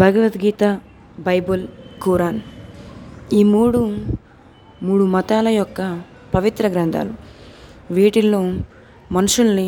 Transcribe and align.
Bhagavad Gita 0.00 0.64
Bible 1.18 1.62
Quran 2.02 2.38
ఈ 3.32 3.40
మూడు 3.44 3.80
మూడు 4.82 5.04
మతాల 5.04 5.48
యొక్క 5.48 5.80
పవిత్ర 6.34 6.66
గ్రంథాలు. 6.66 7.12
వీటిల్లో 7.90 8.40
మనుషుల్ని 9.12 9.66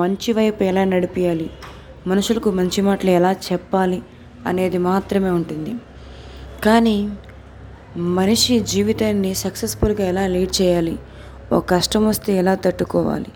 మంచి 0.00 0.32
వైపు 0.32 0.64
ఎలా 0.64 0.84
నడిపియాలి 0.84 1.50
మనుషులకు 2.06 2.50
మంచి 2.50 2.82
మాటలు 2.82 3.10
ఎలా 3.10 3.32
చెప్పాలి 3.46 4.00
అనేది 4.46 4.78
మాత్రమే 4.78 5.30
ఉంటుంది. 5.30 5.74
కానీ 6.64 6.96
మనిషి 8.18 8.60
జీవితాన్ని 8.60 9.34
సక్సెస్ఫుల్గా 9.34 10.04
ఎలా 10.04 10.26
లీడ్ 10.26 10.62
చేయాలి 10.62 10.98
ఓ 11.52 11.60
కష్టం 11.60 12.04
వస్తే 12.08 12.32
ఎలా 12.36 12.54
తట్టుకోవాలి 12.54 13.32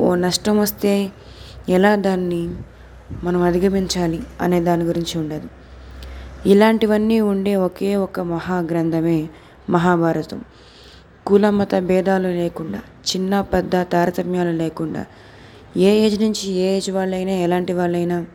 ఓ 0.00 0.14
నష్టం 0.14 0.58
వస్తే 0.58 1.12
ఎలా 1.68 1.94
దాన్ని 1.94 2.42
మనం 3.24 3.42
అధిగమించాలి 3.42 4.20
అనే 4.40 4.60
దాని 4.60 4.84
గురించి 4.84 5.20
ఉండదు. 5.20 5.48
ఇలాంటివన్నీ 6.46 7.20
ఉండే 7.20 7.56
ఒకే 7.56 7.96
ఒక 7.96 8.20
మహాగ్రంథమే 8.20 9.28
మహాభారతం. 9.70 10.44
కుల 11.26 11.50
మత 11.50 11.74
భేదాలు 11.74 12.28
లేకుండా 12.28 12.78
చిన్న 12.78 13.40
పెద్ద 13.40 13.82
తారతమ్యాలు 13.82 14.50
లేకుండా 14.50 15.06
ఏ 15.76 16.06
ఏజ్ 16.06 16.22
నుంచి 16.22 16.52
ఏ 16.52 16.76
ఏజ్ 16.76 16.90
వాళ్ళైనా 16.90 17.32
ఎలాంటి 17.32 17.72
వాళ్ళైనా 17.72 18.26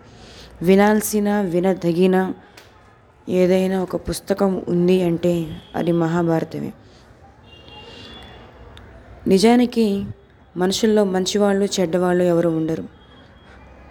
వినాల్సిన 0.61 1.41
వినదగిన 1.41 2.33
ఏదైనా 3.29 3.83
ఒక 3.83 3.95
పుస్తకం 3.95 4.63
ఉంది 4.67 5.03
అంటే 5.03 5.61
అది 5.75 5.91
మహాభారతమే. 5.91 6.73
నిజానికి 9.27 10.05
మనుషుల్లో 10.57 11.03
మంచివాళ్ళు 11.03 11.65
చెడ్డవాళ్ళు 11.79 12.23
ఎవరు 12.23 12.49
ఉండరు. 12.49 12.96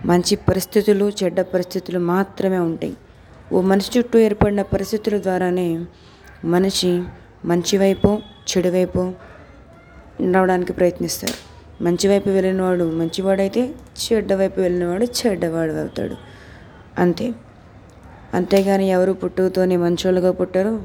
మంచి 0.04 0.36
పరిస్థితులు 0.36 1.12
చెడ్డ 1.24 1.40
పరిస్థితులు 1.40 1.98
మాత్రమే 1.98 2.58
ఉంటాయి. 2.58 2.96
ఓ 3.52 3.60
మనిషి 3.60 3.98
చుట్టూ 3.98 4.18
ఏర్పడిన 4.18 4.62
పరిస్థితుల 4.62 5.22
ద్వారానే 5.22 5.84
మనిషి 6.44 7.02
మంచి 7.44 7.78
వైపు 7.78 8.18
చెడు 8.50 8.68
వైపు 8.68 9.12
నడవడానికి 10.20 10.72
ప్రయత్నిస్తారు. 10.72 11.56
మంచి 11.84 12.08
వైపు 12.08 12.28
వెళ్ళినవాడు 12.28 12.84
మంచివాడైతే 12.84 13.74
చెడ్డ 14.04 14.32
వైపు 14.32 14.60
వెళ్ళినవాడు 14.60 15.04
చెడ్డవాడు 15.04 15.72
అవుతాడు. 15.72 16.14
అంతే. 16.98 17.32
అంతేగాని 18.34 18.88
ఎవరు 18.88 19.12
పుట్టుకతోనే 19.12 19.76
మంచోళ్ళుగా 19.76 20.32
పుట్టరు 20.32 20.82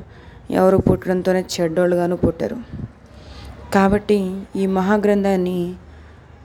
ఎవరు 0.52 0.78
పుట్టడంతోనే 0.78 1.46
చెడ్డోళ్ళుగాను 1.62 2.18
పుట్టరు. 2.18 2.58
కాబట్టి 3.74 4.42
ఈ 4.56 4.68
మహాగ్రంథాన్ని 4.68 5.74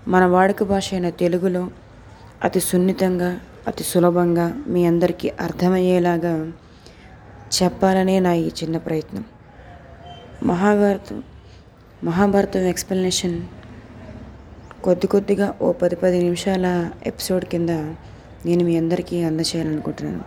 మన 0.08 0.24
వాడుక 0.24 0.62
భాష 0.62 0.94
అయిన 0.94 1.10
తెలుగులో 1.10 1.68
అతి 2.44 2.60
సున్నితంగా 2.60 3.40
అతి 3.68 3.84
సులభంగా 3.84 4.64
మీ 4.66 4.86
అందరికీ 4.86 5.32
అర్థమయ్యేలాగా 5.40 6.52
చెప్పాలనే 7.62 8.20
నా 8.20 8.32
ఈ 8.34 8.48
చిన్న 8.48 8.76
ప్రయత్నం. 8.76 9.24
మహాభారతం 10.42 11.22
మహాభారతం 12.04 12.60
ఎక్స్ప్లెనేషన్ 12.60 13.42
కొద్ది 14.84 15.06
కొద్దిగా 15.06 15.54
ఓ 15.62 15.72
పది 15.72 15.96
పది 15.96 16.18
నిమిషాల 16.18 16.90
ఎపిసోడ్ 17.06 17.44
కింద 17.44 17.70
నేను 18.46 18.64
మీ 18.64 18.76
అందరికీ 18.76 19.22
అందచేయాలనుకుంటున్నాను. 19.22 20.24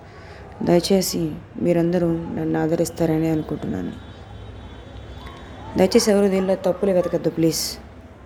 దయచేసి 0.65 1.31
మీరందరూ 1.61 2.07
నన్ను 2.07 2.63
ఆదరిస్తారని 2.63 3.29
అనుకుంటున్నాను. 3.29 3.91
దయచేసి 5.77 6.11
ఎవరు 6.11 6.27
దీనిలో 6.27 6.55
తప్పులు 6.55 6.91
వెతకద్దు 6.91 7.29
ప్లీజ్. 7.29 7.88